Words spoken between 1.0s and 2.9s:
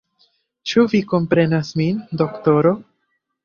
komprenas min, doktoro?